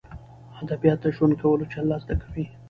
[0.61, 2.45] ادبیات د ژوند کولو چل را زده کوي.